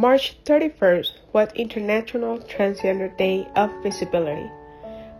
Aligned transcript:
March 0.00 0.34
31st 0.46 1.10
was 1.34 1.52
International 1.54 2.38
Transgender 2.38 3.14
Day 3.18 3.46
of 3.54 3.70
Visibility. 3.82 4.50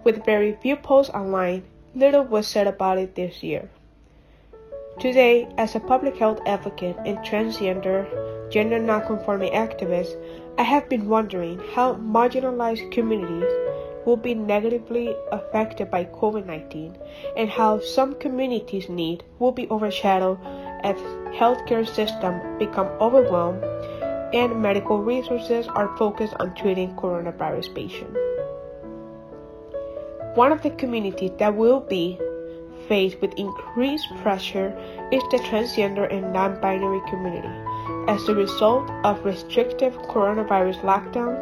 With 0.05 0.25
very 0.25 0.55
few 0.63 0.75
posts 0.75 1.13
online, 1.13 1.65
little 1.95 2.25
was 2.25 2.47
said 2.47 2.67
about 2.67 2.97
it 2.97 3.15
this 3.15 3.43
year. 3.43 3.69
Today, 4.99 5.47
as 5.59 5.75
a 5.75 5.81
public 5.81 6.17
health 6.17 6.41
advocate 6.47 6.97
and 7.05 7.19
transgender, 7.19 8.09
gender 8.51 8.79
nonconforming 8.79 9.53
activist, 9.53 10.17
I 10.57 10.63
have 10.63 10.89
been 10.89 11.11
wondering 11.11 11.61
how 11.75 11.97
marginalized 11.97 12.91
communities 12.91 13.53
will 14.07 14.17
be 14.17 14.35
negatively 14.35 15.15
affected 15.31 15.91
by 15.91 16.07
COVID 16.07 16.47
19 16.47 16.97
and 17.37 17.51
how 17.51 17.81
some 17.81 18.15
communities' 18.15 18.89
need 18.89 19.25
will 19.41 19.53
be 19.53 19.69
overshadowed 19.69 20.39
as 20.83 20.97
healthcare 21.37 21.87
systems 21.87 22.41
become 22.59 22.89
overwhelmed 22.99 23.63
and 24.33 24.63
medical 24.63 25.03
resources 25.03 25.67
are 25.69 25.97
focused 25.97 26.35
on 26.41 26.55
treating 26.55 26.95
coronavirus 26.97 27.75
patients. 27.75 28.19
One 30.35 30.53
of 30.53 30.63
the 30.63 30.71
communities 30.71 31.33
that 31.39 31.57
will 31.57 31.81
be 31.81 32.19
faced 32.89 33.21
with 33.21 33.33
increased 33.35 34.09
pressure 34.23 34.77
is 35.13 35.23
the 35.31 35.39
transgender 35.39 36.13
and 36.13 36.33
non 36.33 36.61
binary 36.61 37.01
community 37.09 37.49
as 38.09 38.29
a 38.29 38.35
result 38.35 38.91
of 39.05 39.25
restrictive 39.25 39.95
coronavirus 40.11 40.81
lockdown, 40.83 41.35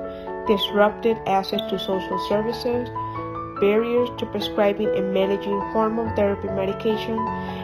disrupted 0.47 1.17
access 1.27 1.61
to 1.71 1.79
social 1.79 2.19
services, 2.29 2.89
barriers 3.61 4.09
to 4.19 4.27
prescribing 4.27 4.89
and 4.89 5.13
managing 5.13 5.59
hormone 5.73 6.15
therapy 6.17 6.49
medication, 6.49 7.19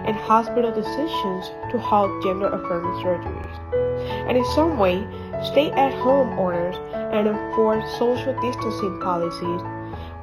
and 0.07 0.17
hospital 0.17 0.73
decisions 0.73 1.51
to 1.71 1.79
halt 1.79 2.11
gender 2.23 2.49
affirming 2.49 2.93
surgeries. 3.05 3.84
And 4.29 4.37
in 4.39 4.45
some 4.55 4.79
way, 4.79 5.07
stay 5.43 5.71
at 5.73 5.93
home 5.95 6.39
orders 6.39 6.77
and 6.95 7.29
enforce 7.29 7.85
social 7.99 8.39
distancing 8.41 9.01
policies, 9.01 9.61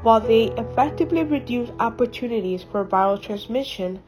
while 0.03 0.19
they 0.19 0.45
effectively 0.57 1.23
reduce 1.23 1.69
opportunities 1.79 2.63
for 2.63 2.83
viral 2.83 3.21
transmission, 3.21 4.01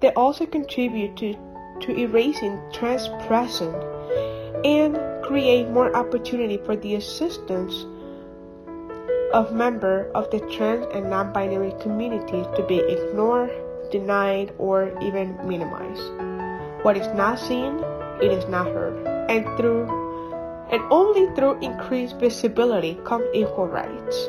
they 0.00 0.12
also 0.12 0.46
contribute 0.46 1.16
to, 1.16 1.34
to 1.80 1.96
erasing 1.96 2.60
trans 2.72 3.08
presence 3.26 3.74
and 4.64 4.96
create 5.24 5.68
more 5.68 5.94
opportunity 5.96 6.58
for 6.58 6.76
the 6.76 6.94
assistance 6.94 7.86
of 9.32 9.52
members 9.52 10.10
of 10.14 10.30
the 10.30 10.38
trans 10.56 10.86
and 10.94 11.10
non-binary 11.10 11.74
communities 11.80 12.46
to 12.54 12.64
be 12.68 12.78
ignored, 12.78 13.50
denied, 13.90 14.54
or 14.58 14.96
even 15.02 15.36
minimized. 15.48 16.12
What 16.84 16.96
is 16.96 17.08
not 17.14 17.40
seen, 17.40 17.82
it 18.22 18.32
is 18.32 18.46
not 18.48 18.66
heard. 18.66 18.96
And 19.30 19.44
through 19.56 19.88
and 20.70 20.82
only 20.90 21.32
through 21.36 21.60
increased 21.60 22.16
visibility 22.16 22.98
come 23.04 23.22
equal 23.34 23.68
rights. 23.68 24.26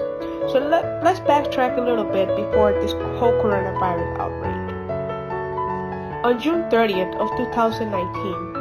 So 0.51 0.59
let, 0.59 1.03
let's 1.03 1.19
backtrack 1.21 1.77
a 1.77 1.81
little 1.81 2.03
bit 2.03 2.27
before 2.35 2.73
this 2.73 2.91
whole 3.17 3.33
coronavirus 3.41 4.19
outbreak. 4.19 4.55
On 6.25 6.39
June 6.39 6.63
30th 6.69 7.15
of 7.17 7.29
2019, 7.37 8.55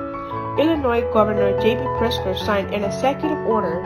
Illinois 0.59 1.03
Governor 1.13 1.61
J.B. 1.61 1.83
Pritzker 1.99 2.39
signed 2.39 2.73
an 2.73 2.85
executive 2.85 3.39
order 3.47 3.83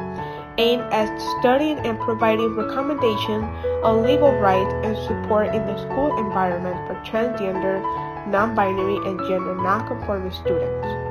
aimed 0.59 0.83
at 0.93 1.09
studying 1.39 1.79
and 1.79 1.99
providing 2.01 2.55
recommendations 2.55 3.47
on 3.83 4.03
legal 4.03 4.33
rights 4.39 4.75
and 4.85 4.97
support 5.07 5.55
in 5.55 5.65
the 5.67 5.79
school 5.79 6.19
environment 6.19 6.77
for 6.87 6.95
transgender, 7.09 7.81
non-binary, 8.29 8.97
and 9.09 9.19
gender 9.29 9.55
non-conforming 9.55 10.33
students. 10.33 11.08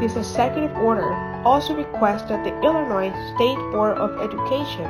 This 0.00 0.16
executive 0.16 0.76
order 0.76 1.12
also 1.44 1.74
requests 1.74 2.28
that 2.28 2.44
the 2.44 2.54
Illinois 2.62 3.10
State 3.34 3.58
Board 3.72 3.98
of 3.98 4.20
Education 4.20 4.88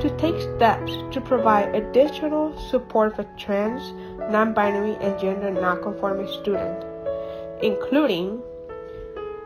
to 0.00 0.14
take 0.18 0.40
steps 0.40 0.92
to 1.12 1.20
provide 1.20 1.74
additional 1.74 2.58
support 2.58 3.14
for 3.14 3.24
trans, 3.38 3.92
non-binary, 4.30 4.96
and 5.00 5.18
gender 5.20 5.50
non-conforming 5.50 6.28
students, 6.42 6.84
including 7.62 8.42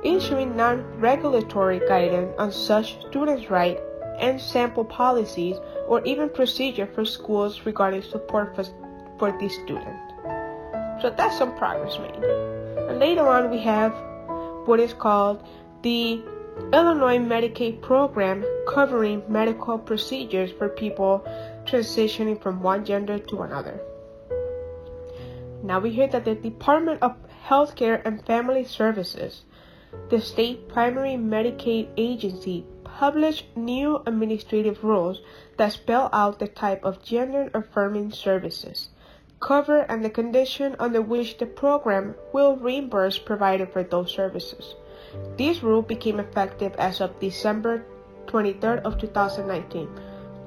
issuing 0.03 0.57
non-regulatory 0.57 1.81
guidance 1.81 2.35
on 2.39 2.51
such 2.51 2.99
students' 3.09 3.51
rights 3.51 3.81
and 4.19 4.41
sample 4.41 4.85
policies 4.85 5.57
or 5.87 6.03
even 6.05 6.29
procedure 6.29 6.87
for 6.87 7.05
schools 7.05 7.67
regarding 7.67 8.03
support 8.03 8.57
for, 8.57 8.65
for 9.19 9.37
these 9.39 9.55
students. 9.65 10.01
So 11.03 11.15
that's 11.17 11.37
some 11.37 11.57
progress 11.57 11.99
made. 11.99 12.25
And 12.89 12.99
later 12.99 13.29
on 13.29 13.51
we 13.51 13.61
have 13.61 13.93
what 14.69 14.79
is 14.79 14.93
called 14.93 15.43
the 15.83 16.21
Illinois 16.75 17.19
Medicaid 17.19 17.81
program 17.81 18.45
covering 18.69 19.23
medical 19.27 19.79
procedures 19.79 20.53
for 20.53 20.69
people 20.69 21.25
transitioning 21.65 22.41
from 22.43 22.63
one 22.63 22.85
gender 22.85 23.19
to 23.19 23.43
another. 23.43 23.81
Now 25.63 25.81
we 25.81 25.91
hear 25.91 26.09
that 26.09 26.27
the 26.27 26.35
Department 26.35 27.03
of 27.03 27.17
Healthcare 27.47 28.03
and 28.05 28.25
Family 28.27 28.65
Services 28.65 29.45
the 30.11 30.21
state 30.21 30.69
primary 30.69 31.15
Medicaid 31.15 31.89
agency 31.97 32.67
published 32.85 33.47
new 33.57 34.03
administrative 34.07 34.85
rules 34.85 35.23
that 35.57 35.73
spell 35.73 36.11
out 36.13 36.39
the 36.39 36.47
type 36.47 36.85
of 36.85 37.03
gender 37.03 37.51
affirming 37.55 38.13
services, 38.13 38.91
cover, 39.41 39.81
and 39.89 40.05
the 40.05 40.11
condition 40.11 40.77
under 40.79 41.03
which 41.03 41.39
the 41.39 41.47
program 41.47 42.15
will 42.33 42.57
reimburse 42.57 43.19
provided 43.19 43.73
for 43.73 43.83
those 43.83 44.13
services. 44.13 44.75
This 45.37 45.63
rule 45.63 45.83
became 45.83 46.21
effective 46.21 46.75
as 46.77 47.01
of 47.01 47.19
December 47.21 47.85
23rd 48.27 48.83
of 48.83 48.99
2019, 48.99 49.89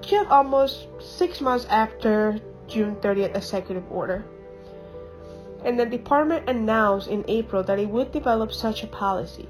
just 0.02 0.30
almost 0.30 0.88
six 1.00 1.42
months 1.42 1.66
after 1.70 2.40
June 2.68 2.96
30th 2.98 3.36
executive 3.36 3.90
order 3.92 4.24
and 5.64 5.80
the 5.80 5.86
department 5.86 6.50
announced 6.50 7.08
in 7.08 7.24
April 7.28 7.64
that 7.64 7.80
it 7.80 7.90
would 7.90 8.12
develop 8.12 8.52
such 8.52 8.84
a 8.84 8.88
policy. 8.88 9.48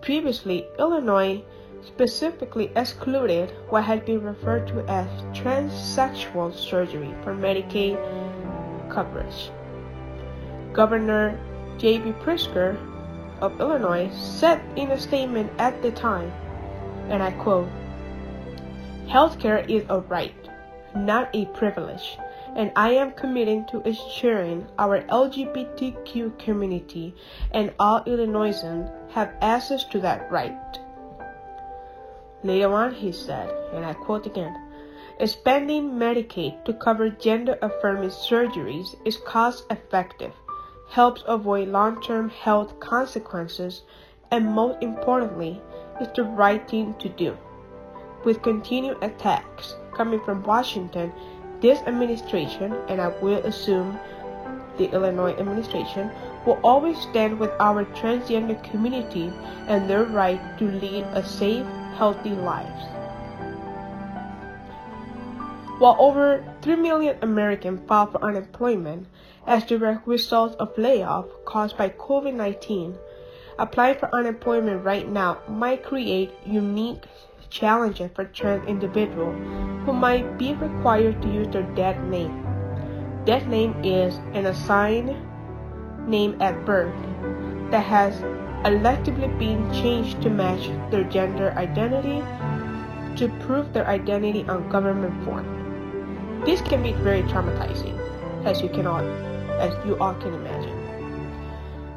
Previously, 0.00 0.66
Illinois 0.78 1.42
specifically 1.82 2.72
excluded 2.74 3.52
what 3.68 3.84
had 3.84 4.04
been 4.04 4.22
referred 4.22 4.66
to 4.66 4.80
as 4.88 5.08
transsexual 5.32 6.52
surgery 6.52 7.14
for 7.22 7.34
Medicaid 7.34 7.96
coverage. 8.90 9.50
Governor 10.72 11.38
J.B. 11.78 12.12
Pritzker 12.24 12.76
of 13.40 13.60
Illinois 13.60 14.10
said 14.12 14.60
in 14.76 14.90
a 14.90 14.98
statement 14.98 15.50
at 15.58 15.80
the 15.82 15.92
time, 15.92 16.32
and 17.08 17.22
I 17.22 17.32
quote, 17.32 17.68
Healthcare 19.06 19.68
is 19.68 19.84
a 19.88 20.00
right, 20.00 20.34
not 20.94 21.30
a 21.34 21.46
privilege 21.46 22.18
and 22.58 22.72
I 22.74 22.90
am 22.90 23.12
committed 23.12 23.68
to 23.68 23.82
ensuring 23.82 24.66
our 24.78 25.02
LGBTQ 25.02 26.38
community 26.40 27.14
and 27.52 27.72
all 27.78 28.02
Illinoisans 28.04 28.90
have 29.12 29.32
access 29.40 29.84
to 29.84 30.00
that 30.00 30.30
right. 30.30 30.58
Later 32.42 32.72
on, 32.72 32.94
he 32.94 33.12
said, 33.12 33.48
and 33.72 33.84
I 33.84 33.94
quote 33.94 34.26
again, 34.26 34.67
expanding 35.20 35.90
Medicaid 35.90 36.64
to 36.64 36.72
cover 36.72 37.08
gender 37.08 37.58
affirming 37.60 38.10
surgeries 38.10 38.94
is 39.04 39.16
cost 39.16 39.64
effective, 39.70 40.32
helps 40.90 41.24
avoid 41.26 41.68
long 41.68 42.00
term 42.00 42.30
health 42.30 42.78
consequences, 42.78 43.82
and 44.30 44.46
most 44.46 44.82
importantly, 44.82 45.60
is 46.00 46.08
the 46.14 46.22
right 46.22 46.68
thing 46.70 46.94
to 47.00 47.08
do. 47.08 47.36
With 48.24 48.42
continued 48.42 49.02
attacks 49.02 49.74
coming 49.92 50.20
from 50.24 50.42
Washington 50.44 51.12
this 51.60 51.80
administration, 51.80 52.72
and 52.88 53.00
I 53.00 53.08
will 53.20 53.44
assume 53.44 53.98
the 54.76 54.90
Illinois 54.92 55.32
administration, 55.32 56.10
will 56.46 56.60
always 56.62 56.96
stand 56.98 57.40
with 57.40 57.50
our 57.58 57.84
transgender 57.86 58.62
community 58.70 59.32
and 59.66 59.90
their 59.90 60.04
right 60.04 60.40
to 60.58 60.70
lead 60.70 61.04
a 61.14 61.24
safe, 61.24 61.66
healthy 61.96 62.30
lives. 62.30 62.97
While 65.78 65.94
over 66.00 66.42
3 66.62 66.74
million 66.74 67.18
Americans 67.22 67.80
filed 67.86 68.10
for 68.10 68.24
unemployment 68.24 69.06
as 69.46 69.64
direct 69.64 70.08
result 70.08 70.56
of 70.58 70.74
layoffs 70.74 71.30
caused 71.44 71.78
by 71.78 71.90
COVID 71.90 72.34
19, 72.34 72.98
applying 73.60 73.96
for 73.96 74.12
unemployment 74.12 74.84
right 74.84 75.08
now 75.08 75.38
might 75.48 75.84
create 75.84 76.32
unique 76.44 77.04
challenges 77.48 78.10
for 78.12 78.24
trans 78.24 78.66
individuals 78.66 79.36
who 79.84 79.92
might 79.92 80.36
be 80.36 80.52
required 80.54 81.22
to 81.22 81.28
use 81.28 81.46
their 81.52 81.62
dead 81.74 82.02
name. 82.08 82.44
Dead 83.24 83.46
name 83.48 83.72
is 83.84 84.16
an 84.34 84.46
assigned 84.46 85.14
name 86.08 86.36
at 86.42 86.64
birth 86.66 86.92
that 87.70 87.84
has 87.84 88.20
electively 88.66 89.30
been 89.38 89.72
changed 89.72 90.20
to 90.22 90.28
match 90.28 90.68
their 90.90 91.04
gender 91.04 91.52
identity 91.52 92.18
to 93.16 93.28
prove 93.46 93.72
their 93.72 93.86
identity 93.86 94.44
on 94.48 94.68
government 94.68 95.24
form. 95.24 95.57
This 96.44 96.60
can 96.62 96.82
be 96.82 96.92
very 96.92 97.22
traumatizing, 97.22 97.98
as 98.44 98.62
you 98.62 98.68
can 98.68 98.86
all, 98.86 99.04
as 99.60 99.74
you 99.86 99.98
all 99.98 100.14
can 100.14 100.34
imagine. 100.34 100.76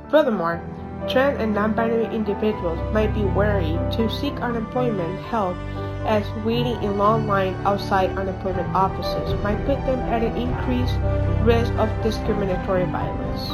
Furthermore, 0.10 0.62
trans 1.10 1.40
and 1.40 1.54
non-binary 1.54 2.14
individuals 2.14 2.80
might 2.94 3.14
be 3.14 3.24
wary 3.24 3.78
to 3.96 4.10
seek 4.10 4.34
unemployment 4.42 5.20
help 5.26 5.56
as 6.06 6.28
waiting 6.44 6.82
in 6.84 6.98
long 6.98 7.28
line 7.28 7.54
outside 7.66 8.10
unemployment 8.18 8.68
offices 8.76 9.34
might 9.44 9.64
put 9.66 9.80
them 9.86 10.00
at 10.10 10.24
an 10.24 10.36
increased 10.36 10.98
risk 11.46 11.72
of 11.74 11.90
discriminatory 12.04 12.86
violence. 12.86 13.50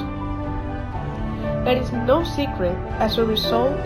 It 1.67 1.77
is 1.77 1.91
no 1.91 2.23
secret 2.23 2.75
as 2.99 3.17
a 3.17 3.25
result 3.25 3.77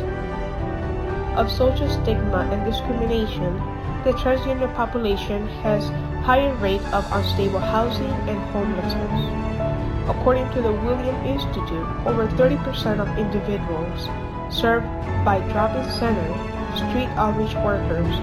of 1.36 1.51
social 1.51 1.89
stigma 1.89 2.47
and 2.51 2.63
discrimination, 2.69 3.56
the 4.04 4.12
transgender 4.13 4.74
population 4.75 5.47
has 5.63 5.89
higher 6.23 6.53
rate 6.56 6.83
of 6.94 7.06
unstable 7.12 7.59
housing 7.59 8.12
and 8.29 8.39
homelessness. 8.51 10.09
According 10.09 10.50
to 10.53 10.62
the 10.62 10.71
William 10.71 11.15
Institute, 11.25 11.88
over 12.06 12.27
30% 12.27 13.00
of 13.00 13.18
individuals 13.18 14.09
served 14.53 14.85
by 15.25 15.39
drop-in 15.50 15.89
center, 15.91 16.29
street 16.75 17.09
outreach 17.18 17.56
workers, 17.56 18.13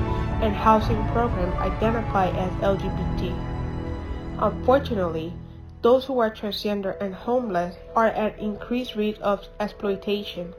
and 0.43 0.55
housing 0.55 1.03
programs 1.09 1.55
identify 1.57 2.29
as 2.31 2.53
LGBT. 2.63 3.35
Unfortunately, 4.41 5.33
those 5.83 6.05
who 6.05 6.19
are 6.19 6.31
transgender 6.31 7.01
and 7.01 7.15
homeless 7.15 7.77
are 7.97 8.09
at 8.09 8.39
increased 8.39 8.95
risk 8.95 9.19
of 9.23 9.49
exploitation, 9.59 10.55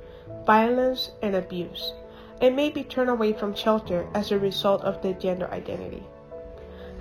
violence, 0.45 1.11
and 1.21 1.35
abuse, 1.35 1.93
and 2.41 2.55
may 2.55 2.69
be 2.69 2.83
turned 2.83 3.09
away 3.09 3.31
from 3.33 3.55
shelter 3.55 4.07
as 4.13 4.31
a 4.31 4.39
result 4.39 4.81
of 4.83 5.01
their 5.01 5.13
gender 5.13 5.49
identity. 5.51 6.03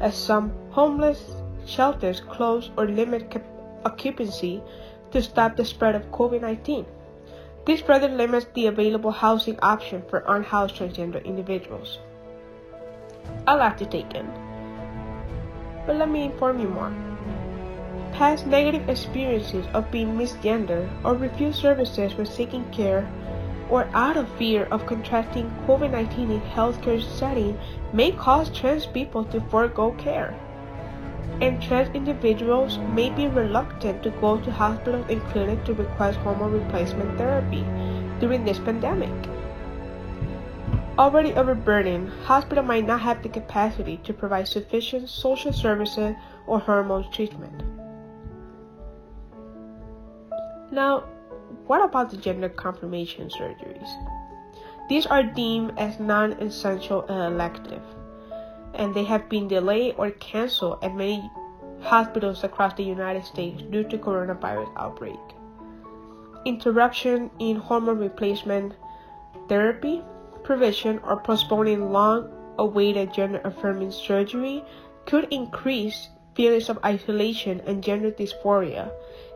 As 0.01 0.17
some 0.17 0.53
homeless 0.71 1.43
shelters 1.67 2.21
close 2.21 2.71
or 2.77 2.87
limit 2.87 3.37
occupancy 3.85 4.63
to 5.11 5.23
stop 5.23 5.57
the 5.57 5.65
spread 5.65 5.95
of 5.95 6.11
COVID 6.11 6.41
19. 6.43 6.87
This 7.67 7.81
further 7.81 8.09
limits 8.09 8.47
the 8.55 8.67
available 8.67 9.11
housing 9.11 9.59
option 9.61 10.03
for 10.09 10.25
unhoused 10.27 10.77
transgender 10.77 11.23
individuals. 11.25 11.99
A 13.47 13.57
lot 13.57 13.77
to 13.79 13.87
take 13.87 14.15
in. 14.15 14.27
But 15.87 15.97
let 15.97 16.09
me 16.09 16.25
inform 16.25 16.61
you 16.61 16.69
more. 16.69 16.93
Past 18.13 18.47
negative 18.47 18.89
experiences 18.89 19.67
of 19.75 19.91
being 19.91 20.17
misgendered 20.17 20.89
or 21.05 21.15
refused 21.15 21.61
services 21.61 22.15
when 22.15 22.27
seeking 22.27 22.65
care 22.71 23.07
or 23.71 23.89
out 23.95 24.17
of 24.17 24.29
fear 24.37 24.65
of 24.71 24.87
contracting 24.87 25.51
COVID 25.67 25.91
19 25.91 26.31
in 26.31 26.41
healthcare 26.41 27.03
setting 27.03 27.59
may 27.93 28.13
cause 28.13 28.51
trans 28.51 28.87
people 28.87 29.25
to 29.27 29.41
forego 29.51 29.93
care. 29.93 30.39
And 31.41 31.63
trans 31.63 31.95
individuals 31.95 32.79
may 32.95 33.11
be 33.11 33.29
reluctant 33.29 34.03
to 34.03 34.11
go 34.11 34.41
to 34.41 34.51
hospitals 34.51 35.07
and 35.09 35.23
clinics 35.31 35.67
to 35.67 35.75
request 35.75 36.19
hormone 36.19 36.53
replacement 36.53 37.17
therapy 37.17 37.65
during 38.21 38.45
this 38.45 38.59
pandemic. 38.59 39.13
Already 40.99 41.33
overburdened, 41.35 42.11
hospitals 42.25 42.67
might 42.67 42.85
not 42.85 43.01
have 43.01 43.23
the 43.23 43.29
capacity 43.29 43.99
to 43.99 44.13
provide 44.13 44.49
sufficient 44.49 45.09
social 45.09 45.53
services 45.53 46.17
or 46.47 46.59
hormone 46.59 47.09
treatment. 47.13 47.63
Now, 50.73 51.05
what 51.67 51.85
about 51.85 52.11
the 52.11 52.17
gender 52.17 52.49
confirmation 52.49 53.29
surgeries? 53.29 53.89
These 54.89 55.07
are 55.07 55.23
deemed 55.23 55.75
as 55.79 56.01
non 56.01 56.33
essential 56.35 57.03
and 57.09 57.35
elective, 57.35 57.83
and 58.75 58.95
they 58.95 59.05
have 59.05 59.29
been 59.29 59.49
delayed 59.49 59.95
or 59.99 60.11
canceled 60.13 60.79
at 60.83 60.95
many 60.95 61.31
hospitals 61.81 62.45
across 62.45 62.75
the 62.75 62.85
United 62.85 63.25
States 63.25 63.63
due 63.71 63.85
to 63.85 63.99
coronavirus 63.99 64.73
outbreak. 64.77 65.21
Interruption 66.45 67.31
in 67.39 67.57
hormone 67.57 67.99
replacement 67.99 68.75
therapy 69.49 70.03
provision 70.43 70.99
or 71.01 71.21
postponing 71.21 71.93
long 71.93 72.31
awaited 72.59 73.13
gender 73.13 73.41
affirming 73.45 73.91
surgery 73.91 74.65
could 75.07 75.27
increase 75.31 76.09
feelings 76.39 76.69
of 76.69 76.79
isolation 76.85 77.61
and 77.67 77.83
gender 77.83 78.13
dysphoria 78.13 78.91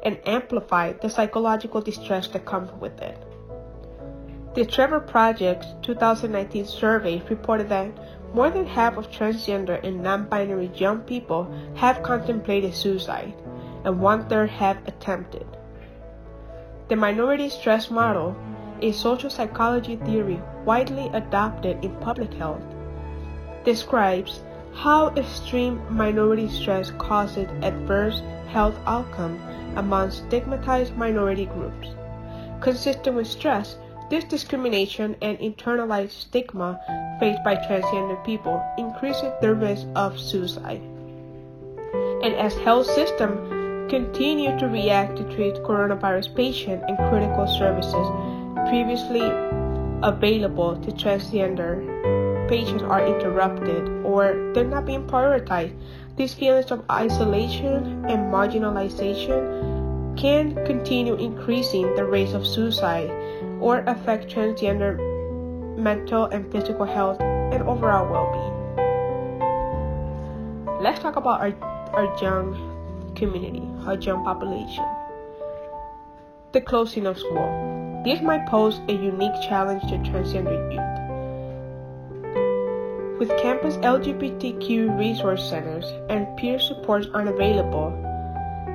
and 0.04 0.18
amplify 0.24 0.92
the 0.92 1.10
psychological 1.10 1.80
distress 1.80 2.28
that 2.28 2.46
comes 2.46 2.70
with 2.80 3.02
it. 3.02 3.18
The 4.54 4.64
Trevor 4.64 5.00
Project's 5.00 5.66
2019 5.82 6.66
survey 6.66 7.20
reported 7.28 7.68
that 7.70 7.90
more 8.32 8.50
than 8.50 8.66
half 8.66 8.96
of 8.96 9.10
transgender 9.10 9.82
and 9.82 10.02
non 10.02 10.28
binary 10.28 10.70
young 10.76 11.00
people 11.00 11.52
have 11.74 12.04
contemplated 12.04 12.72
suicide, 12.72 13.34
and 13.84 14.00
one 14.00 14.28
third 14.28 14.50
have 14.50 14.78
attempted. 14.86 15.46
The 16.88 16.94
minority 16.94 17.48
stress 17.48 17.90
model 17.90 18.36
a 18.82 18.92
social 18.92 19.30
psychology 19.30 19.96
theory 19.96 20.40
widely 20.64 21.08
adopted 21.14 21.82
in 21.84 21.94
public 21.96 22.32
health, 22.34 22.62
describes 23.64 24.42
how 24.74 25.08
extreme 25.16 25.80
minority 25.90 26.48
stress 26.48 26.90
causes 26.98 27.48
adverse 27.62 28.22
health 28.48 28.78
outcomes 28.86 29.40
among 29.76 30.10
stigmatized 30.10 30.96
minority 30.96 31.46
groups. 31.46 31.88
Consistent 32.60 33.16
with 33.16 33.26
stress, 33.26 33.76
this 34.10 34.24
discrimination 34.24 35.16
and 35.22 35.38
internalized 35.38 36.10
stigma 36.10 36.78
faced 37.18 37.42
by 37.44 37.56
transgender 37.56 38.22
people 38.24 38.62
increases 38.76 39.32
the 39.40 39.54
risk 39.54 39.86
of 39.96 40.18
suicide. 40.18 40.82
And 42.22 42.34
as 42.34 42.54
health 42.58 42.86
systems 42.86 43.90
continue 43.90 44.58
to 44.58 44.68
react 44.68 45.16
to 45.16 45.24
treat 45.34 45.54
coronavirus 45.56 46.34
patients 46.34 46.84
and 46.88 46.96
critical 47.10 47.46
services, 47.46 48.06
previously 48.68 49.22
available 50.02 50.76
to 50.76 50.90
transgender 50.92 52.21
patients 52.52 52.82
are 52.82 53.00
interrupted 53.06 53.88
or 54.04 54.52
they're 54.52 54.68
not 54.68 54.84
being 54.84 55.06
prioritized. 55.06 55.72
These 56.16 56.34
feelings 56.34 56.70
of 56.70 56.84
isolation 56.90 58.04
and 58.04 58.28
marginalization 58.28 59.40
can 60.18 60.54
continue 60.66 61.14
increasing 61.14 61.94
the 61.96 62.04
rates 62.04 62.34
of 62.34 62.46
suicide 62.46 63.08
or 63.58 63.78
affect 63.88 64.28
transgender 64.28 65.00
mental 65.78 66.26
and 66.26 66.52
physical 66.52 66.84
health 66.84 67.22
and 67.22 67.62
overall 67.62 68.04
well-being. 68.12 68.52
Let's 70.82 71.00
talk 71.00 71.16
about 71.16 71.40
our, 71.40 71.54
our 71.96 72.14
young 72.20 72.52
community, 73.16 73.66
our 73.86 73.94
young 73.96 74.22
population. 74.24 74.84
The 76.52 76.60
closing 76.60 77.06
of 77.06 77.18
school. 77.18 78.02
This 78.04 78.20
might 78.20 78.46
pose 78.46 78.78
a 78.88 78.92
unique 78.92 79.40
challenge 79.48 79.80
to 79.88 79.96
transgender 80.04 80.70
youth. 80.70 80.91
With 83.22 83.38
campus 83.38 83.76
LGBTQ 83.76 84.98
resource 84.98 85.48
centers 85.48 85.86
and 86.10 86.26
peer 86.36 86.58
supports 86.58 87.06
unavailable, 87.14 87.94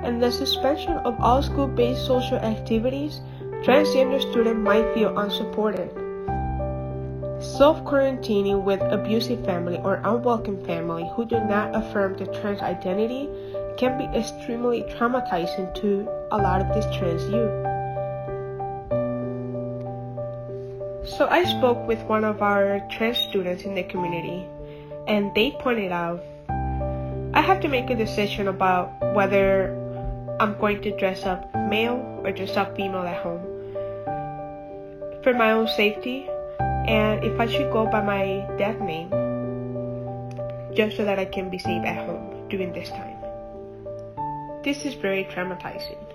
and 0.06 0.24
the 0.24 0.32
suspension 0.32 0.94
of 1.00 1.20
all 1.20 1.44
school 1.44 1.68
based 1.68 2.06
social 2.06 2.38
activities, 2.38 3.20
transgender 3.66 4.22
students 4.22 4.58
might 4.58 4.94
feel 4.94 5.20
unsupported. 5.20 5.92
Self 7.44 7.84
quarantining 7.84 8.64
with 8.64 8.80
abusive 8.84 9.44
family 9.44 9.82
or 9.84 9.96
unwelcome 10.06 10.64
family 10.64 11.12
who 11.18 11.26
do 11.26 11.44
not 11.44 11.76
affirm 11.76 12.16
the 12.16 12.28
trans 12.40 12.62
identity 12.62 13.28
can 13.76 13.98
be 13.98 14.06
extremely 14.18 14.84
traumatizing 14.96 15.76
to 15.82 16.08
a 16.32 16.38
lot 16.38 16.62
of 16.62 16.74
these 16.74 16.88
trans 16.96 17.22
youth. 17.24 17.77
So 21.16 21.26
I 21.26 21.46
spoke 21.46 21.88
with 21.88 22.04
one 22.04 22.26
of 22.26 22.42
our 22.42 22.82
trans 22.92 23.18
students 23.18 23.64
in 23.64 23.76
the 23.76 23.84
community, 23.84 24.46
and 25.08 25.34
they 25.34 25.52
pointed 25.52 25.92
out 25.92 26.22
I 27.34 27.42
have 27.42 27.62
to 27.62 27.68
make 27.68 27.90
a 27.90 27.96
decision 27.96 28.48
about 28.48 28.92
whether 29.16 29.72
I'm 30.40 30.60
going 30.60 30.82
to 30.82 30.92
dress 30.98 31.24
up 31.26 31.54
male 31.56 32.04
or 32.24 32.32
dress 32.32 32.58
up 32.58 32.76
female 32.76 33.04
at 33.04 33.22
home 33.24 33.42
for 35.24 35.34
my 35.34 35.52
own 35.52 35.68
safety, 35.68 36.28
and 36.60 37.24
if 37.24 37.40
I 37.40 37.48
should 37.48 37.72
go 37.72 37.86
by 37.86 38.02
my 38.02 38.48
dead 38.58 38.82
name 38.82 39.10
just 40.76 40.98
so 40.98 41.06
that 41.06 41.20
I 41.20 41.26
can 41.26 41.50
be 41.50 41.58
safe 41.58 41.84
at 41.84 42.06
home 42.06 42.48
during 42.50 42.74
this 42.74 42.90
time. 42.90 43.18
This 44.64 44.86
is 44.86 44.94
very 44.94 45.26
traumatizing. 45.26 46.07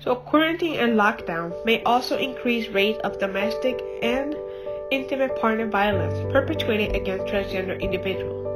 So 0.00 0.14
quarantine 0.14 0.78
and 0.78 0.94
lockdown 0.94 1.52
may 1.64 1.82
also 1.82 2.16
increase 2.16 2.68
rate 2.68 2.98
of 2.98 3.18
domestic 3.18 3.82
and 4.00 4.36
intimate 4.92 5.36
partner 5.40 5.66
violence 5.66 6.32
perpetrated 6.32 6.94
against 6.94 7.26
transgender 7.26 7.80
individuals. 7.80 8.46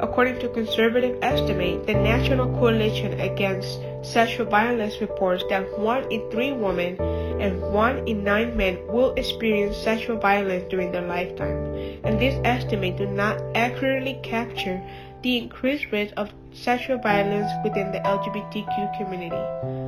According 0.00 0.38
to 0.40 0.48
conservative 0.48 1.18
estimate, 1.22 1.86
the 1.86 1.94
National 1.94 2.46
Coalition 2.58 3.20
Against 3.20 3.80
Sexual 4.02 4.46
Violence 4.46 5.00
reports 5.00 5.42
that 5.50 5.78
one 5.78 6.10
in 6.12 6.30
three 6.30 6.52
women 6.52 7.00
and 7.40 7.60
one 7.60 8.06
in 8.06 8.22
nine 8.22 8.56
men 8.56 8.78
will 8.88 9.14
experience 9.14 9.76
sexual 9.76 10.18
violence 10.18 10.64
during 10.70 10.92
their 10.92 11.06
lifetime. 11.06 11.74
And 12.04 12.20
this 12.20 12.38
estimate 12.44 12.98
do 12.98 13.06
not 13.06 13.40
accurately 13.56 14.20
capture 14.22 14.80
the 15.22 15.38
increased 15.38 15.86
risk 15.90 16.14
of 16.16 16.32
sexual 16.52 16.98
violence 16.98 17.50
within 17.64 17.90
the 17.90 17.98
LGBTQ 17.98 18.98
community. 18.98 19.83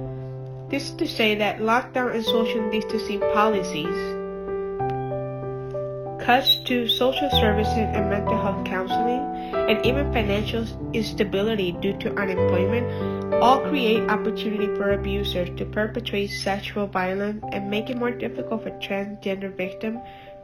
This 0.68 0.90
is 0.90 0.96
to 0.96 1.06
say 1.06 1.36
that 1.36 1.58
lockdown 1.58 2.14
and 2.14 2.24
social 2.24 2.70
distancing 2.70 3.20
policies, 3.20 3.86
cuts 6.24 6.58
to 6.64 6.88
social 6.88 7.30
services 7.30 7.86
and 7.94 8.10
mental 8.10 8.36
health 8.36 8.66
counseling, 8.66 9.22
and 9.54 9.84
even 9.86 10.12
financial 10.12 10.66
instability 10.92 11.70
due 11.70 11.96
to 11.98 12.14
unemployment 12.18 13.32
all 13.34 13.60
create 13.60 14.08
opportunity 14.10 14.66
for 14.74 14.92
abusers 14.92 15.50
to 15.56 15.64
perpetrate 15.64 16.30
sexual 16.30 16.86
violence 16.86 17.44
and 17.52 17.70
make 17.70 17.88
it 17.88 17.96
more 17.96 18.10
difficult 18.10 18.64
for 18.64 18.70
transgender 18.80 19.54
victims 19.54 20.00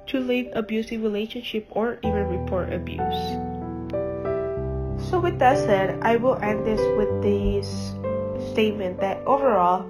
to 0.06 0.20
leave 0.20 0.48
abusive 0.52 1.02
relationship 1.02 1.66
or 1.70 1.98
even 2.04 2.28
report 2.28 2.72
abuse. 2.72 3.22
So 5.10 5.18
with 5.18 5.38
that 5.40 5.58
said, 5.58 5.98
I 6.02 6.16
will 6.16 6.36
end 6.36 6.64
this 6.64 6.80
with 6.96 7.22
this 7.22 7.94
statement 8.52 9.00
that 9.00 9.18
overall, 9.26 9.88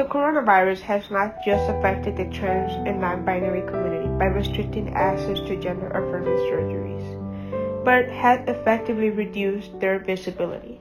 the 0.00 0.06
coronavirus 0.06 0.80
has 0.80 1.10
not 1.10 1.44
just 1.44 1.68
affected 1.68 2.16
the 2.16 2.24
trans 2.32 2.72
and 2.88 3.02
non-binary 3.02 3.60
community 3.68 4.08
by 4.18 4.24
restricting 4.24 4.88
access 4.94 5.38
to 5.40 5.60
gender-affirming 5.60 6.38
surgeries, 6.48 7.84
but 7.84 8.08
has 8.08 8.40
effectively 8.48 9.10
reduced 9.10 9.78
their 9.78 9.98
visibility. 9.98 10.80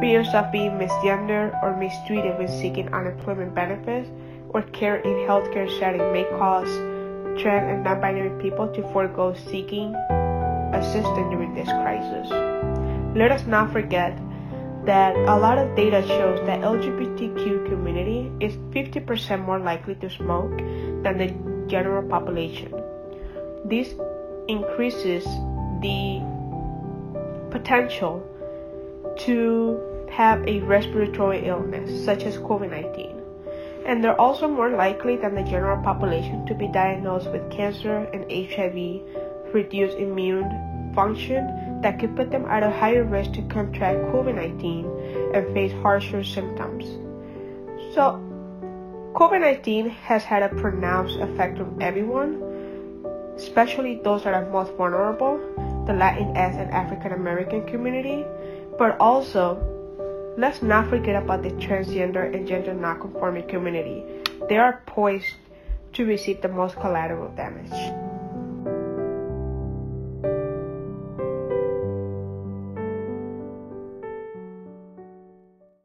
Fears 0.00 0.28
of 0.32 0.50
being 0.50 0.70
misgendered 0.80 1.52
or 1.62 1.76
mistreated 1.76 2.38
when 2.38 2.48
seeking 2.48 2.88
unemployment 2.94 3.54
benefits 3.54 4.08
or 4.48 4.62
care 4.72 4.96
in 4.96 5.28
healthcare 5.28 5.68
setting 5.78 6.10
may 6.14 6.24
cause 6.40 6.72
trans 7.36 7.68
and 7.68 7.84
non-binary 7.84 8.40
people 8.40 8.66
to 8.72 8.80
forego 8.94 9.34
seeking 9.34 9.94
assistance 10.72 11.28
during 11.28 11.52
this 11.52 11.68
crisis. 11.68 12.30
Let 13.14 13.30
us 13.30 13.46
not 13.46 13.72
forget 13.72 14.16
that 14.84 15.14
a 15.16 15.38
lot 15.38 15.58
of 15.58 15.74
data 15.76 16.04
shows 16.06 16.44
that 16.46 16.60
LGBTQ 16.60 17.68
community 17.68 18.30
is 18.40 18.54
50% 18.70 19.44
more 19.44 19.58
likely 19.58 19.94
to 19.96 20.10
smoke 20.10 20.56
than 21.02 21.18
the 21.18 21.68
general 21.68 22.08
population. 22.08 22.72
This 23.64 23.94
increases 24.48 25.24
the 25.82 26.20
potential 27.50 28.26
to 29.20 30.06
have 30.10 30.46
a 30.48 30.60
respiratory 30.60 31.46
illness 31.46 32.04
such 32.04 32.24
as 32.24 32.36
COVID-19 32.38 33.22
and 33.86 34.02
they're 34.02 34.20
also 34.20 34.46
more 34.46 34.70
likely 34.70 35.16
than 35.16 35.34
the 35.34 35.42
general 35.42 35.82
population 35.82 36.46
to 36.46 36.54
be 36.54 36.68
diagnosed 36.68 37.30
with 37.30 37.50
cancer 37.50 38.08
and 38.12 38.30
HIV, 38.30 39.52
reduced 39.52 39.98
immune 39.98 40.92
function 40.94 41.46
that 41.82 41.98
could 41.98 42.16
put 42.16 42.30
them 42.30 42.46
at 42.46 42.62
a 42.62 42.70
higher 42.70 43.04
risk 43.04 43.32
to 43.32 43.42
contract 43.42 43.98
COVID 44.12 44.34
19 44.34 45.34
and 45.34 45.52
face 45.52 45.72
harsher 45.82 46.24
symptoms. 46.24 46.84
So, 47.94 48.20
COVID 49.14 49.40
19 49.40 49.90
has 49.90 50.24
had 50.24 50.42
a 50.42 50.48
pronounced 50.48 51.18
effect 51.18 51.58
on 51.58 51.80
everyone, 51.80 52.42
especially 53.36 54.00
those 54.02 54.24
that 54.24 54.34
are 54.34 54.48
most 54.50 54.72
vulnerable, 54.74 55.38
the 55.86 55.92
Latinx 55.92 56.36
and 56.36 56.70
African 56.70 57.12
American 57.12 57.66
community, 57.66 58.24
but 58.78 58.98
also 58.98 59.72
Let's 60.34 60.62
not 60.62 60.88
forget 60.88 61.22
about 61.22 61.42
the 61.42 61.50
transgender 61.50 62.34
and 62.34 62.48
gender 62.48 62.72
nonconforming 62.72 63.48
community. 63.48 64.02
They 64.48 64.56
are 64.56 64.82
poised 64.86 65.34
to 65.92 66.06
receive 66.06 66.40
the 66.40 66.48
most 66.48 66.76
collateral 66.76 67.28
damage. 67.36 68.11